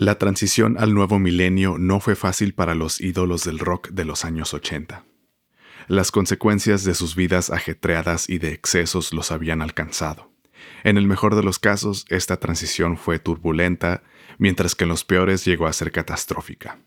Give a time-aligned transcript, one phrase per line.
[0.00, 4.24] La transición al nuevo milenio no fue fácil para los ídolos del rock de los
[4.24, 5.04] años 80.
[5.88, 10.30] Las consecuencias de sus vidas ajetreadas y de excesos los habían alcanzado.
[10.84, 14.04] En el mejor de los casos, esta transición fue turbulenta,
[14.38, 16.78] mientras que en los peores llegó a ser catastrófica.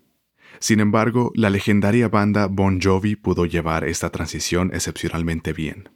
[0.59, 5.89] Sin embargo, la legendaria banda Bon Jovi pudo llevar esta transición excepcionalmente bien.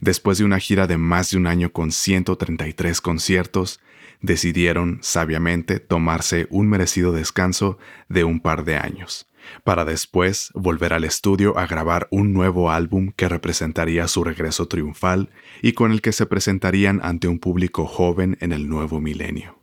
[0.00, 3.78] Después de una gira de más de un año con 133 conciertos,
[4.22, 9.28] decidieron, sabiamente, tomarse un merecido descanso de un par de años,
[9.64, 15.30] para después volver al estudio a grabar un nuevo álbum que representaría su regreso triunfal
[15.60, 19.58] y con el que se presentarían ante un público joven en el nuevo milenio.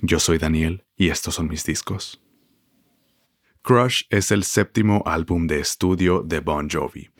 [0.00, 2.22] Yo soy Daniel y estos son mis discos.
[3.62, 7.10] Crush es el séptimo álbum de estudio de Bon Jovi,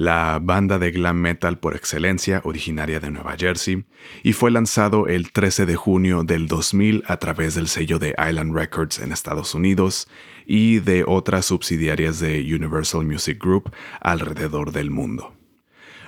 [0.00, 3.84] la banda de glam metal por excelencia originaria de Nueva Jersey,
[4.22, 8.56] y fue lanzado el 13 de junio del 2000 a través del sello de Island
[8.56, 10.08] Records en Estados Unidos
[10.46, 15.34] y de otras subsidiarias de Universal Music Group alrededor del mundo.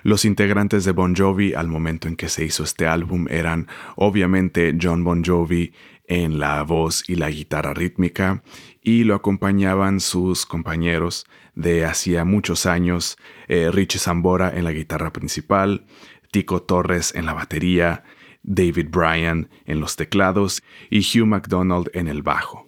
[0.03, 4.77] Los integrantes de Bon Jovi al momento en que se hizo este álbum eran obviamente
[4.81, 5.73] John Bon Jovi
[6.07, 8.43] en la voz y la guitarra rítmica
[8.83, 13.17] y lo acompañaban sus compañeros de hacía muchos años,
[13.49, 15.87] eh, Richie Zambora en la guitarra principal,
[16.33, 18.03] Tico Torres en la batería,
[18.43, 22.67] David Bryan en los teclados y Hugh McDonald en el bajo.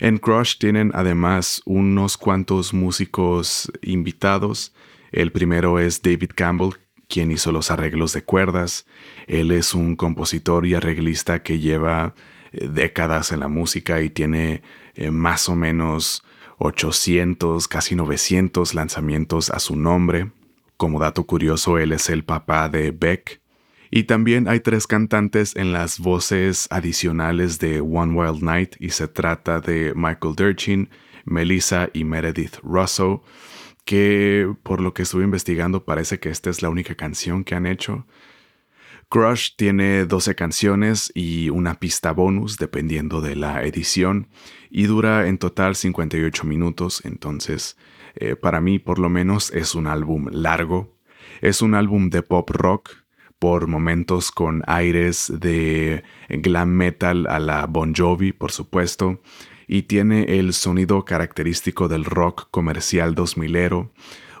[0.00, 4.74] En Crush tienen además unos cuantos músicos invitados.
[5.14, 6.70] El primero es David Campbell,
[7.08, 8.84] quien hizo los arreglos de cuerdas.
[9.28, 12.16] Él es un compositor y arreglista que lleva
[12.50, 14.62] eh, décadas en la música y tiene
[14.96, 16.24] eh, más o menos
[16.58, 20.32] 800, casi 900 lanzamientos a su nombre.
[20.76, 23.40] Como dato curioso, él es el papá de Beck.
[23.92, 29.06] Y también hay tres cantantes en las voces adicionales de One Wild Night y se
[29.06, 30.88] trata de Michael Durchin,
[31.24, 33.18] Melissa y Meredith Russell,
[33.84, 37.66] que por lo que estuve investigando parece que esta es la única canción que han
[37.66, 38.06] hecho.
[39.08, 44.28] Crush tiene 12 canciones y una pista bonus dependiendo de la edición
[44.70, 47.76] y dura en total 58 minutos, entonces
[48.16, 50.94] eh, para mí por lo menos es un álbum largo.
[51.40, 52.90] Es un álbum de pop rock
[53.38, 59.20] por momentos con aires de glam metal a la Bon Jovi, por supuesto,
[59.66, 63.90] y tiene el sonido característico del rock comercial 2000ero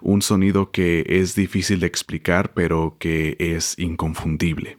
[0.04, 4.78] un sonido que es difícil de explicar pero que es inconfundible.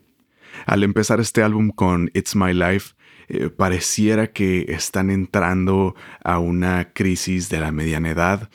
[0.66, 2.94] Al empezar este álbum con It's My Life,
[3.28, 8.50] eh, pareciera que están entrando a una crisis de la mediana edad,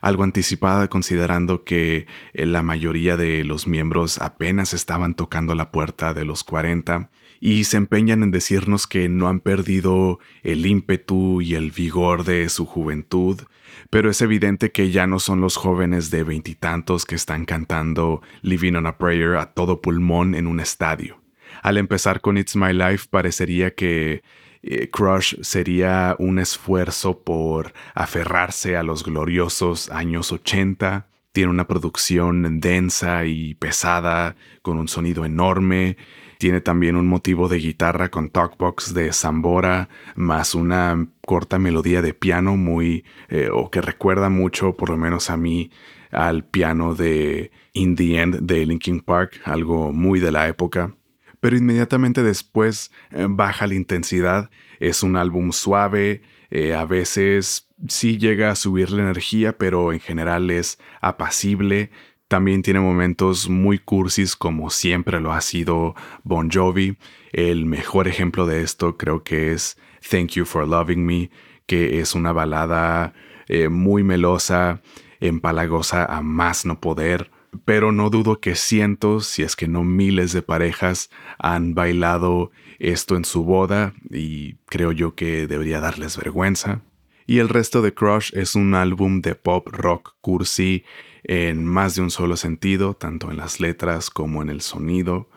[0.00, 6.12] algo anticipada considerando que eh, la mayoría de los miembros apenas estaban tocando la puerta
[6.12, 7.08] de los 40
[7.46, 12.48] y se empeñan en decirnos que no han perdido el ímpetu y el vigor de
[12.48, 13.40] su juventud,
[13.88, 18.72] pero es evidente que ya no son los jóvenes de veintitantos que están cantando Living
[18.72, 21.20] on a Prayer a todo pulmón en un estadio.
[21.62, 24.24] Al empezar con It's My Life parecería que
[24.64, 31.06] eh, Crush sería un esfuerzo por aferrarse a los gloriosos años 80.
[31.30, 35.96] Tiene una producción densa y pesada, con un sonido enorme,
[36.38, 42.14] tiene también un motivo de guitarra con talkbox de Zambora, más una corta melodía de
[42.14, 45.70] piano muy, eh, o que recuerda mucho, por lo menos a mí,
[46.10, 50.94] al piano de In the End de Linkin Park, algo muy de la época.
[51.40, 58.18] Pero inmediatamente después eh, baja la intensidad, es un álbum suave, eh, a veces sí
[58.18, 61.90] llega a subir la energía, pero en general es apacible,
[62.28, 65.94] también tiene momentos muy cursis como siempre lo ha sido
[66.24, 66.98] Bon Jovi.
[67.32, 69.78] El mejor ejemplo de esto creo que es
[70.10, 71.30] Thank You for Loving Me,
[71.66, 73.14] que es una balada
[73.48, 74.82] eh, muy melosa,
[75.20, 77.30] empalagosa a más no poder.
[77.64, 83.16] Pero no dudo que cientos, si es que no miles de parejas han bailado esto
[83.16, 86.82] en su boda y creo yo que debería darles vergüenza.
[87.26, 90.84] Y el resto de Crush es un álbum de pop rock cursi
[91.24, 95.28] en más de un solo sentido, tanto en las letras como en el sonido.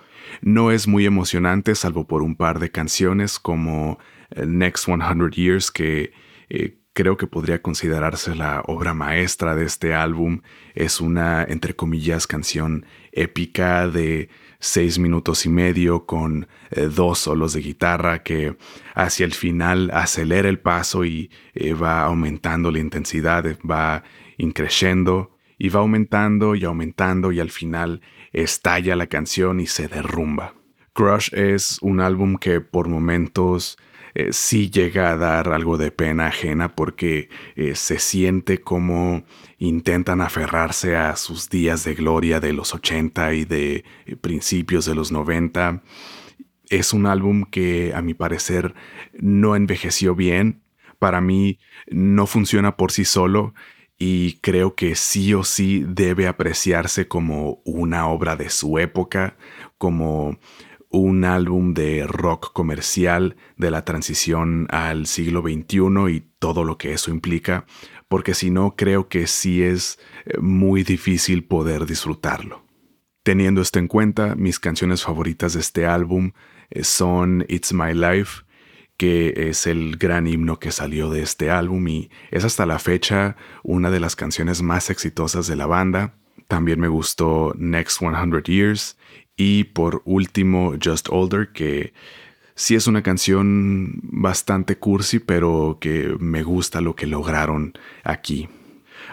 [0.41, 3.97] No es muy emocionante salvo por un par de canciones como
[4.29, 6.13] eh, Next 100 Years que
[6.49, 10.41] eh, creo que podría considerarse la obra maestra de este álbum.
[10.75, 17.53] Es una, entre comillas, canción épica de seis minutos y medio con eh, dos solos
[17.53, 18.57] de guitarra que
[18.93, 21.29] hacia el final acelera el paso y
[21.81, 24.03] va aumentando la intensidad, va
[24.37, 28.01] increciendo y va aumentando y aumentando y al final
[28.31, 30.55] estalla la canción y se derrumba.
[30.93, 33.77] Crush es un álbum que por momentos
[34.13, 39.23] eh, sí llega a dar algo de pena ajena porque eh, se siente como
[39.57, 44.95] intentan aferrarse a sus días de gloria de los 80 y de eh, principios de
[44.95, 45.83] los 90.
[46.69, 48.73] Es un álbum que a mi parecer
[49.13, 50.61] no envejeció bien.
[50.97, 51.59] Para mí
[51.89, 53.53] no funciona por sí solo
[53.97, 59.35] y creo que sí o sí debe apreciarse como una obra de su época,
[59.77, 60.39] como
[60.89, 66.93] un álbum de rock comercial de la transición al siglo XXI y todo lo que
[66.93, 67.65] eso implica,
[68.07, 72.63] porque si no creo que sí es eh, muy difícil poder disfrutarlo.
[73.23, 76.31] Teniendo esto en cuenta, mis canciones favoritas de este álbum
[76.71, 78.43] eh, son It's My Life,
[78.97, 83.37] que es el gran himno que salió de este álbum y es hasta la fecha
[83.63, 86.15] una de las canciones más exitosas de la banda.
[86.47, 88.97] También me gustó Next 100 Years
[89.39, 91.93] y por último, Just Older, que
[92.55, 97.71] sí es una canción bastante cursi, pero que me gusta lo que lograron
[98.03, 98.49] aquí.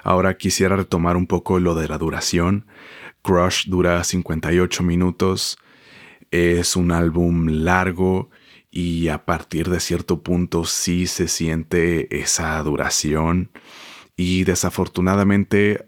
[0.03, 2.67] Ahora quisiera retomar un poco lo de la duración.
[3.23, 5.59] Crush dura 58 minutos,
[6.33, 8.29] es un álbum largo
[8.69, 13.53] y a partir de cierto punto sí se siente esa duración
[14.17, 15.87] y desafortunadamente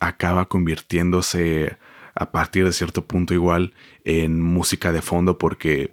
[0.00, 1.76] acaba convirtiéndose
[2.14, 3.74] a partir de cierto punto igual
[4.04, 5.92] en música de fondo porque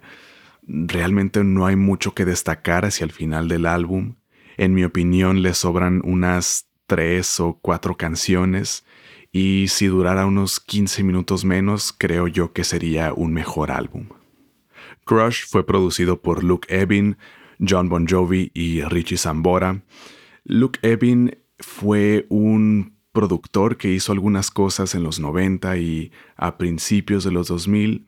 [0.66, 4.14] realmente no hay mucho que destacar hacia el final del álbum.
[4.56, 8.84] En mi opinión le sobran unas tres o cuatro canciones
[9.32, 14.08] y si durara unos 15 minutos menos creo yo que sería un mejor álbum.
[15.04, 17.16] Crush fue producido por Luke Evin,
[17.58, 19.82] John Bon Jovi y Richie Sambora.
[20.44, 27.24] Luke Evin fue un productor que hizo algunas cosas en los 90 y a principios
[27.24, 28.06] de los 2000,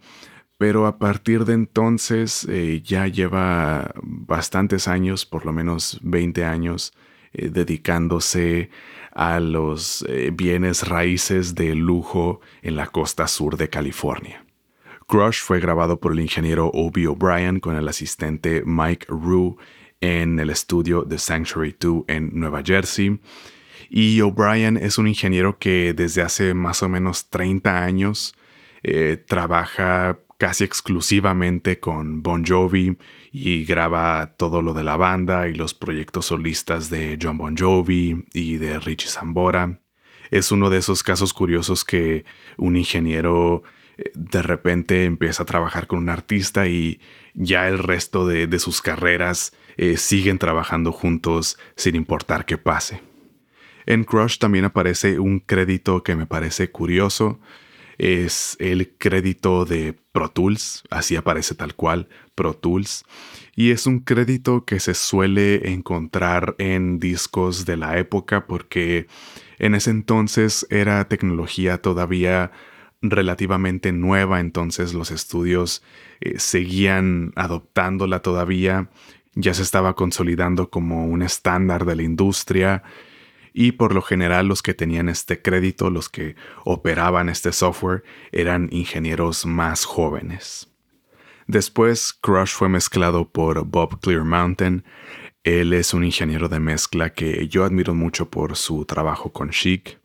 [0.59, 6.95] pero a partir de entonces eh, ya lleva bastantes años, por lo menos 20 años,
[7.33, 8.71] eh, dedicándose
[9.13, 14.45] a los eh, bienes raíces de lujo en la costa sur de California.
[15.07, 19.57] Crush fue grabado por el ingeniero Obi O'Brien con el asistente Mike Rue
[20.01, 23.21] en el estudio The Sanctuary 2 en Nueva Jersey
[23.97, 28.35] y O'Brien es un ingeniero que desde hace más o menos 30 años
[28.83, 32.99] eh, trabaja casi exclusivamente con Bon Jovi
[33.31, 38.25] y graba todo lo de la banda y los proyectos solistas de John Bon Jovi
[38.33, 39.79] y de Richie Sambora.
[40.33, 42.25] Es uno de esos casos curiosos que
[42.57, 43.63] un ingeniero
[43.97, 46.99] eh, de repente empieza a trabajar con un artista y
[47.35, 53.14] ya el resto de, sus carreras eh, siguen trabajando juntos sin importar qué pase.
[53.87, 57.41] En Crush también aparece un crédito que me parece curioso.
[57.99, 63.05] Es el crédito de Pro Tools, así aparece tal cual, Pro Tools.
[63.55, 69.07] Y es un crédito que se suele encontrar en discos de la época porque
[69.59, 72.51] en ese entonces era tecnología todavía
[73.01, 75.83] relativamente nueva, entonces los estudios
[76.21, 78.89] eh, seguían adoptándola todavía,
[79.35, 82.83] ya se estaba consolidando como un estándar de la industria
[83.55, 86.35] y por lo general los que tenían este crédito, los que
[86.65, 88.03] operaban este software,
[88.33, 90.69] eran ingenieros más jóvenes.
[91.47, 94.85] Después, Crush fue mezclado por Bob Clearmountain.
[95.45, 100.01] Él es un ingeniero de mezcla que yo admiro mucho por su trabajo con Chic.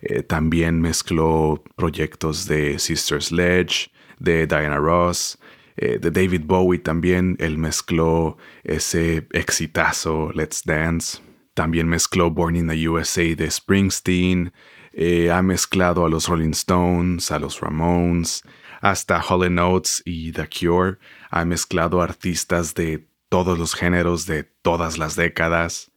[0.00, 5.38] Eh, también mezcló proyectos de Sister Sledge, de Diana Ross,
[5.76, 7.36] eh, de David Bowie también.
[7.38, 11.18] Él mezcló ese exitazo Let's Dance.
[11.54, 14.52] También mezcló Born in the USA de Springsteen,
[14.92, 18.42] eh, ha mezclado a los Rolling Stones, a los Ramones,
[18.80, 20.98] hasta Holly Notes y The Cure.
[21.30, 25.92] Ha mezclado artistas de todos los géneros de todas las décadas.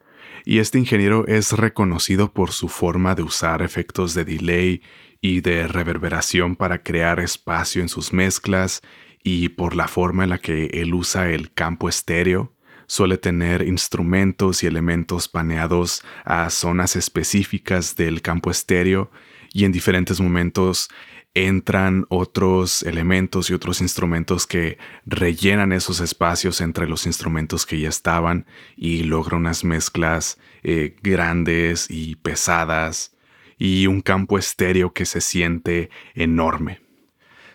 [0.46, 4.82] Y este ingeniero es reconocido por su forma de usar efectos de delay
[5.22, 8.82] y de reverberación para crear espacio en sus mezclas
[9.24, 12.57] y por la forma en la que él usa el campo estéreo
[12.88, 19.12] suele tener instrumentos y elementos paneados a zonas específicas del campo estéreo
[19.54, 20.90] y en diferentes momentos
[21.34, 27.90] entran otros elementos y otros instrumentos que rellenan esos espacios entre los instrumentos que ya
[27.90, 33.16] estaban y logra unas mezclas eh, grandes y pesadas
[33.60, 36.82] y un campo estéreo que se siente enorme.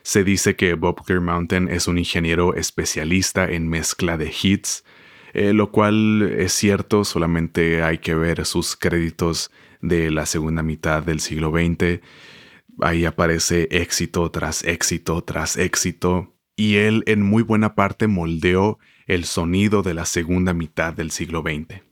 [0.02, 4.84] Se dice que Bob Clearmountain es un ingeniero especialista en mezcla de hits
[5.32, 11.02] eh, lo cual es cierto, solamente hay que ver sus créditos de la segunda mitad
[11.02, 12.00] del siglo XX.
[12.80, 16.34] Ahí aparece éxito tras éxito tras éxito.
[16.56, 21.42] Y él en muy buena parte moldeó el sonido de la segunda mitad del siglo
[21.42, 21.82] XX.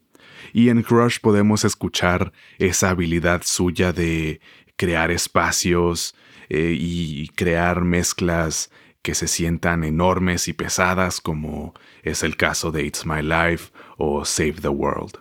[0.53, 4.41] Y en Crush podemos escuchar esa habilidad suya de
[4.77, 6.15] crear espacios
[6.49, 8.71] eh, y crear mezclas
[9.03, 14.25] que se sientan enormes y pesadas como es el caso de It's My Life o
[14.25, 15.19] Save the World.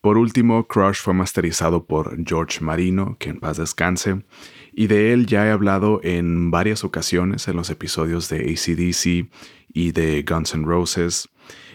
[0.00, 4.24] Por último, Crush fue masterizado por George Marino, que en paz descanse,
[4.72, 9.30] y de él ya he hablado en varias ocasiones en los episodios de ACDC
[9.68, 11.28] y de Guns N' Roses.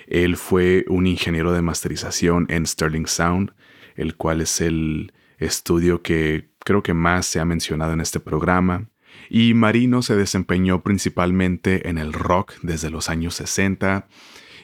[0.07, 3.53] Él fue un ingeniero de masterización en Sterling Sound,
[3.95, 8.89] el cual es el estudio que creo que más se ha mencionado en este programa.
[9.29, 14.07] Y Marino se desempeñó principalmente en el rock desde los años 60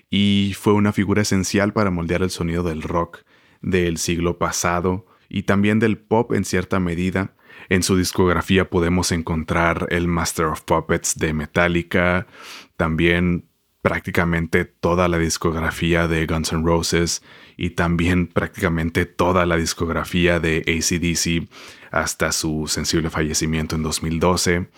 [0.10, 3.24] y fue una figura esencial para moldear el sonido del rock
[3.62, 7.34] del siglo pasado y también del pop en cierta medida.
[7.70, 12.28] En su discografía podemos encontrar el Master of Puppets de Metallica,
[12.76, 13.46] también
[13.82, 17.24] prácticamente toda la discografía de Guns N' Roses
[17.58, 21.50] y también prácticamente toda la discografía de ACDC
[21.92, 24.70] hasta su sensible fallecimiento en 2012.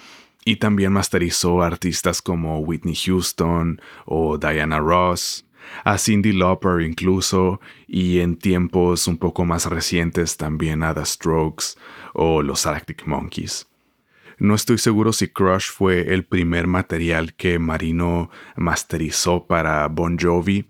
[0.45, 5.45] Y también masterizó artistas como Whitney Houston o Diana Ross,
[5.85, 11.75] a Cindy Lauper incluso, y en tiempos un poco más recientes también a The Strokes
[12.13, 13.67] o los Arctic Monkeys.
[14.37, 20.67] No estoy seguro si Crush fue el primer material que Marino masterizó para Bon Jovi,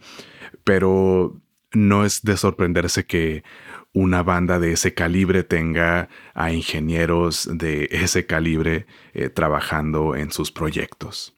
[0.64, 1.40] pero
[1.72, 3.44] no es de sorprenderse que
[3.94, 10.52] una banda de ese calibre tenga a ingenieros de ese calibre eh, trabajando en sus
[10.52, 11.36] proyectos.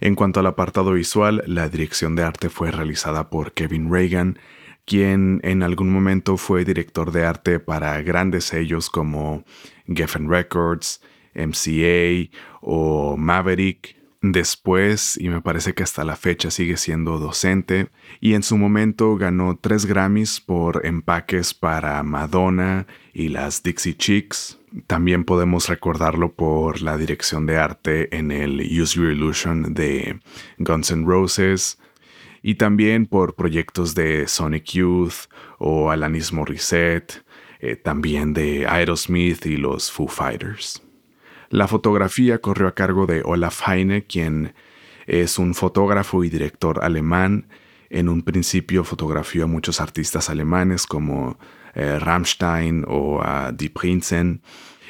[0.00, 4.38] En cuanto al apartado visual, la dirección de arte fue realizada por Kevin Reagan,
[4.86, 9.44] quien en algún momento fue director de arte para grandes sellos como
[9.86, 11.02] Geffen Records,
[11.34, 14.00] MCA o Maverick.
[14.22, 17.88] Después, y me parece que hasta la fecha sigue siendo docente,
[18.20, 24.58] y en su momento ganó tres Grammys por empaques para Madonna y las Dixie Chicks.
[24.86, 30.20] También podemos recordarlo por la dirección de arte en el Use Your Illusion de
[30.58, 31.78] Guns N' Roses,
[32.42, 37.24] y también por proyectos de Sonic Youth o Alanis Morissette,
[37.60, 40.82] eh, también de Aerosmith y los Foo Fighters.
[41.50, 44.54] La fotografía corrió a cargo de Olaf Heine, quien
[45.08, 47.48] es un fotógrafo y director alemán.
[47.90, 51.40] En un principio fotografió a muchos artistas alemanes como
[51.74, 54.42] eh, Rammstein o a Die Prinzen.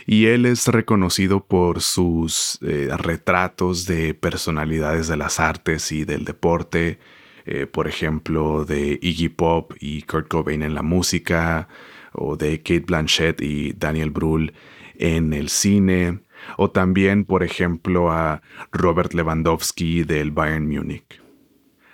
[0.05, 6.27] Y él es reconocido por sus eh, retratos de personalidades de las artes y del
[6.27, 6.99] deporte,
[7.47, 11.69] eh, por ejemplo, de Iggy Pop y Kurt Cobain en la música,
[12.13, 14.53] o de Kate Blanchett y Daniel Brühl
[14.97, 16.21] en el cine,
[16.57, 18.43] o también, por ejemplo, a
[18.73, 21.21] Robert Lewandowski del Bayern Múnich.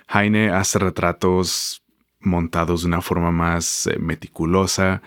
[0.07, 1.83] Heine hace retratos
[2.19, 5.01] montados de una forma más eh, meticulosa,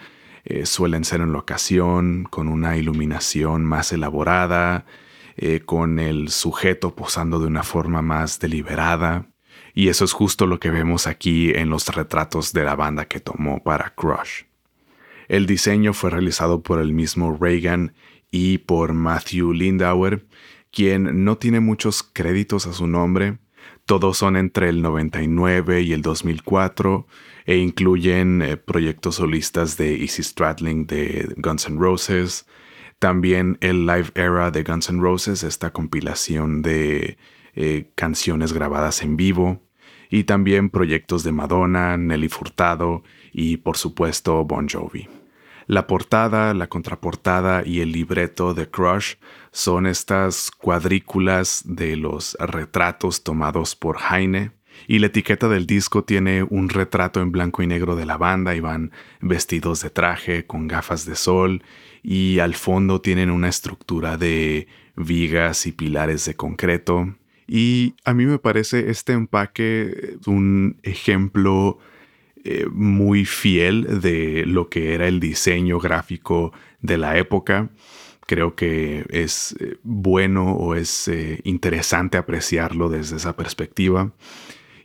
[0.44, 4.84] eh, suelen ser en locación, con una iluminación más elaborada,
[5.36, 9.26] eh, con el sujeto posando de una forma más deliberada.
[9.74, 13.20] Y eso es justo lo que vemos aquí en los retratos de la banda que
[13.20, 14.44] tomó para Crush.
[15.28, 17.94] El diseño fue realizado por el mismo Reagan
[18.30, 20.26] y por Matthew Lindauer,
[20.70, 23.38] quien no tiene muchos créditos a su nombre.
[23.86, 27.06] Todos son entre el 99 y el 2004
[27.46, 32.46] e incluyen eh, proyectos solistas de Easy Stradling de Guns N' Roses,
[32.98, 37.18] también el Live Era de Guns N' Roses, esta compilación de
[37.54, 39.62] eh, canciones grabadas en vivo,
[40.10, 45.19] y también proyectos de Madonna, Nelly Furtado y por supuesto Bon Jovi.
[45.70, 49.14] La portada, la contraportada y el libreto de Crush
[49.52, 54.50] son estas cuadrículas de los retratos tomados por Heine.
[54.88, 58.56] Y la etiqueta del disco tiene un retrato en blanco y negro de la banda
[58.56, 61.62] y van vestidos de traje con gafas de sol
[62.02, 67.14] y al fondo tienen una estructura de vigas y pilares de concreto.
[67.46, 71.78] Y a mí me parece este empaque un ejemplo
[72.44, 77.70] eh, muy fiel de lo que era el diseño gráfico de la época.
[78.26, 84.12] Creo que es eh, bueno o es eh, interesante apreciarlo desde esa perspectiva.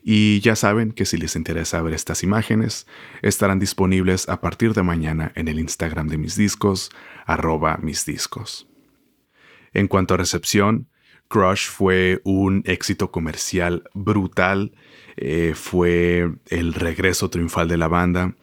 [0.04, 2.88] Y ya saben que si les interesa ver estas imágenes,
[3.22, 6.92] estarán disponibles a partir de mañana en el Instagram de mis discos,
[7.26, 8.68] arroba mis discos.
[9.74, 10.90] En cuanto a recepción,
[11.27, 14.72] Crush fue un éxito comercial brutal
[15.17, 18.36] eh, fue el regreso triunfal de la banda.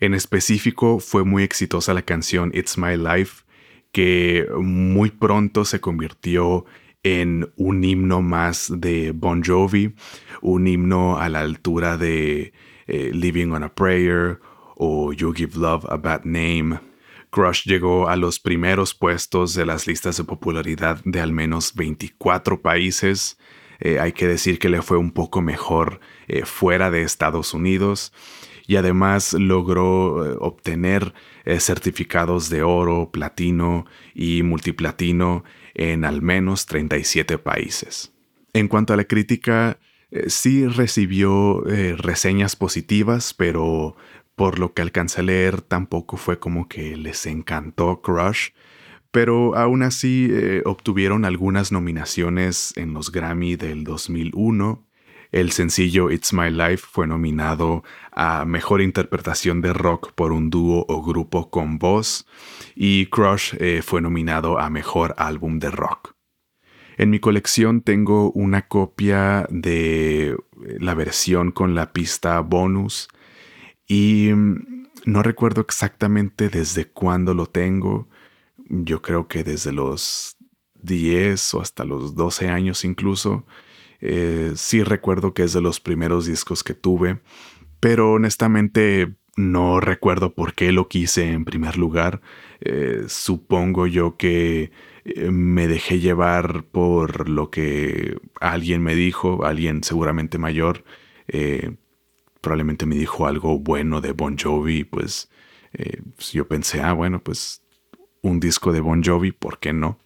[0.00, 3.44] En específico fue muy exitosa la canción It's My Life,
[3.92, 6.64] que muy pronto se convirtió
[7.02, 9.94] en un himno más de Bon Jovi,
[10.40, 12.52] un himno a la altura de
[12.86, 14.40] eh, Living on a Prayer
[14.76, 16.78] o You Give Love a Bad Name.
[17.34, 22.62] Crush llegó a los primeros puestos de las listas de popularidad de al menos 24
[22.62, 23.38] países.
[23.80, 25.98] Eh, hay que decir que le fue un poco mejor
[26.28, 28.12] eh, fuera de Estados Unidos
[28.68, 31.12] y además logró eh, obtener
[31.58, 35.42] certificados de oro, platino y multiplatino
[35.74, 38.12] en al menos 37 países.
[38.52, 39.78] En cuanto a la crítica,
[40.28, 41.62] sí recibió
[41.98, 43.96] reseñas positivas, pero
[44.36, 48.50] por lo que alcancé a leer, tampoco fue como que les encantó Crush,
[49.10, 54.84] pero aún así eh, obtuvieron algunas nominaciones en los Grammy del 2001.
[55.30, 60.84] El sencillo It's My Life fue nominado a Mejor Interpretación de Rock por un dúo
[60.88, 62.26] o grupo con voz
[62.74, 66.14] y Crush eh, fue nominado a Mejor Álbum de Rock.
[66.96, 70.36] En mi colección tengo una copia de
[70.78, 73.08] la versión con la pista bonus
[73.86, 78.08] y mm, no recuerdo exactamente desde cuándo lo tengo.
[78.68, 80.36] Yo creo que desde los
[80.82, 83.46] 10 o hasta los 12 años incluso.
[84.00, 87.20] Eh, sí recuerdo que es de los primeros discos que tuve,
[87.80, 92.20] pero honestamente no recuerdo por qué lo quise en primer lugar.
[92.60, 94.72] Eh, supongo yo que
[95.04, 100.84] eh, me dejé llevar por lo que alguien me dijo, alguien seguramente mayor
[102.44, 105.30] probablemente me dijo algo bueno de Bon Jovi, pues,
[105.72, 107.62] eh, pues, yo pensé, ah, bueno, pues
[108.22, 109.98] un disco de Bon Jovi, ¿por qué no?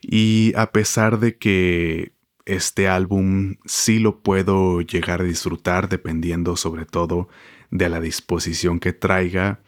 [0.00, 2.12] Y a pesar de que
[2.46, 7.28] este álbum sí lo puedo llegar a disfrutar dependiendo sobre todo
[7.70, 9.60] de la disposición que traiga,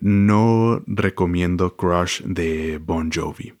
[0.00, 3.54] no recomiendo Crush de Bon Jovi,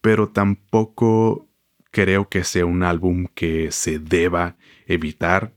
[0.00, 1.48] pero tampoco
[1.90, 5.55] creo que sea un álbum que se deba evitar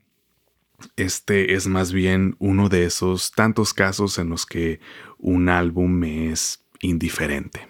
[0.95, 4.79] este es más bien uno de esos tantos casos en los que
[5.17, 7.67] un álbum me es indiferente.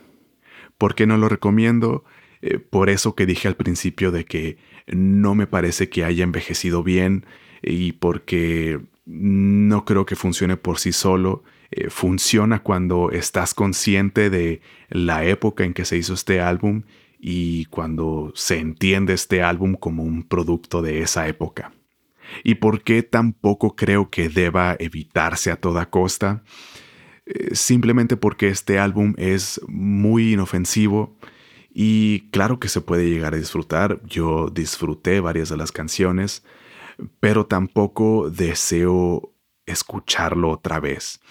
[0.78, 2.04] ¿Por qué no lo recomiendo?
[2.42, 4.58] Eh, por eso que dije al principio de que
[4.88, 7.26] no me parece que haya envejecido bien
[7.62, 11.44] y porque no creo que funcione por sí solo.
[11.72, 16.84] Eh, funciona cuando estás consciente de la época en que se hizo este álbum
[17.20, 21.74] y cuando se entiende este álbum como un producto de esa época
[22.44, 26.44] y por qué tampoco creo que deba evitarse a toda costa.
[27.26, 31.18] Eh, simplemente porque este álbum es muy inofensivo
[31.72, 34.02] y claro que se puede llegar a disfrutar.
[34.06, 36.44] Yo disfruté varias de las canciones,
[37.20, 39.34] pero tampoco deseo
[39.66, 41.22] escucharlo otra vez.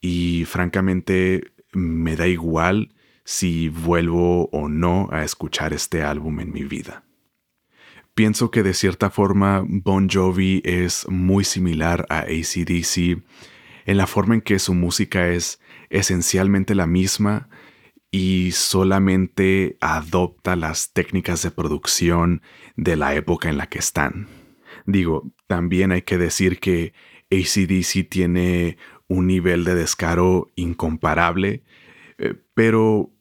[0.00, 6.64] Y francamente me da igual si vuelvo o no a escuchar este álbum en mi
[6.64, 7.04] vida.
[8.14, 13.22] Pienso que de cierta forma Bon Jovi es muy similar a ACDC
[13.86, 17.48] en la forma en que su música es esencialmente la misma
[18.12, 22.42] y solamente adopta las técnicas de producción
[22.76, 24.28] de la época en la que están.
[24.86, 26.92] Digo, también hay que decir que
[27.32, 31.64] ACDC tiene un nivel de descaro incomparable,
[32.18, 33.13] eh, pero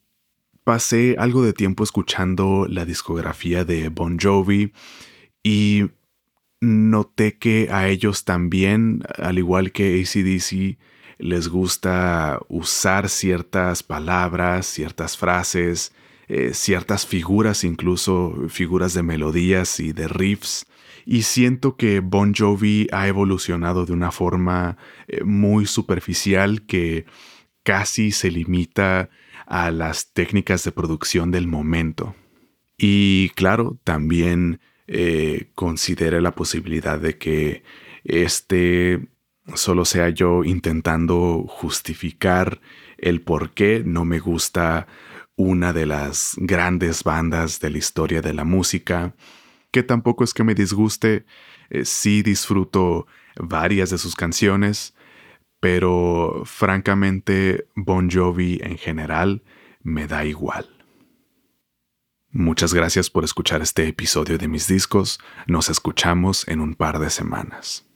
[0.63, 4.73] pasé algo de tiempo escuchando la discografía de Bon Jovi
[5.43, 5.85] y
[6.61, 10.77] noté que a ellos también, al igual que ACDC,
[11.17, 15.93] les gusta usar ciertas palabras, ciertas frases,
[16.27, 20.65] eh, ciertas figuras, incluso figuras de melodías y de riffs.
[21.05, 27.05] Y siento que Bon Jovi ha evolucionado de una forma eh, muy superficial que
[27.63, 29.09] casi se limita
[29.45, 32.15] a las técnicas de producción del momento.
[32.77, 37.63] Y claro, también eh, considere la posibilidad de que
[38.03, 39.07] este
[39.55, 42.61] solo sea yo intentando justificar
[42.97, 44.87] el por qué no me gusta
[45.35, 49.15] una de las grandes bandas de la historia de la música,
[49.71, 51.25] que tampoco es que me disguste,
[51.69, 54.93] eh, sí disfruto varias de sus canciones,
[55.63, 59.43] pero francamente Bon Jovi en general
[59.81, 60.67] me da igual.
[62.31, 67.09] Muchas gracias por escuchar este episodio de mis discos, nos escuchamos en un par de
[67.09, 67.87] semanas.